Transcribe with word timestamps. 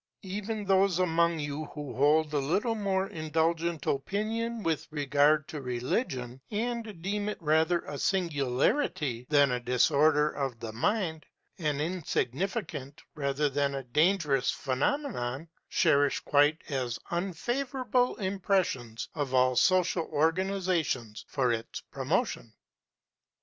Even 0.23 0.65
those 0.65 0.97
among 0.97 1.37
you 1.37 1.65
who 1.65 1.93
hold 1.93 2.33
a 2.33 2.39
little 2.39 2.73
more 2.73 3.05
indulgent 3.05 3.85
opinion 3.85 4.63
with 4.63 4.87
regard 4.89 5.47
to 5.49 5.61
religion, 5.61 6.41
and 6.49 7.03
deem 7.03 7.29
it 7.29 7.37
rather 7.39 7.81
a 7.81 7.99
singularity 7.99 9.27
than 9.29 9.51
a 9.51 9.59
disorder 9.59 10.27
of 10.27 10.59
the 10.59 10.71
mind, 10.73 11.27
an 11.59 11.79
insignificant 11.79 13.03
rather 13.13 13.47
than 13.47 13.75
a 13.75 13.83
dangerous 13.83 14.49
phenomenon, 14.49 15.47
cherish 15.69 16.19
quite 16.21 16.63
as 16.67 16.97
unfavorable 17.11 18.15
impressions 18.15 19.07
of 19.13 19.35
all 19.35 19.55
social 19.55 20.05
organization 20.05 21.13
for 21.27 21.51
its 21.51 21.81
promotion. 21.91 22.55